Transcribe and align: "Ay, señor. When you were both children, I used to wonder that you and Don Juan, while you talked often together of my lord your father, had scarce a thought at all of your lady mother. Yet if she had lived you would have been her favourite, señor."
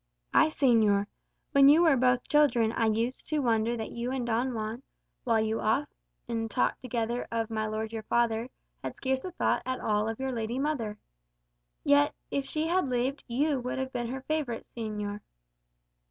"Ay, 0.33 0.47
señor. 0.47 1.05
When 1.51 1.69
you 1.69 1.83
were 1.83 1.95
both 1.95 2.27
children, 2.27 2.71
I 2.71 2.87
used 2.87 3.27
to 3.27 3.37
wonder 3.37 3.77
that 3.77 3.91
you 3.91 4.09
and 4.09 4.25
Don 4.25 4.55
Juan, 4.55 4.81
while 5.25 5.39
you 5.39 5.57
talked 5.59 5.93
often 6.27 6.49
together 6.81 7.27
of 7.31 7.51
my 7.51 7.67
lord 7.67 7.93
your 7.93 8.01
father, 8.01 8.49
had 8.83 8.95
scarce 8.95 9.23
a 9.25 9.31
thought 9.31 9.61
at 9.63 9.79
all 9.79 10.09
of 10.09 10.19
your 10.19 10.31
lady 10.31 10.57
mother. 10.57 10.97
Yet 11.83 12.15
if 12.31 12.47
she 12.47 12.65
had 12.65 12.87
lived 12.87 13.23
you 13.27 13.59
would 13.59 13.77
have 13.77 13.93
been 13.93 14.07
her 14.07 14.21
favourite, 14.21 14.63
señor." 14.63 15.19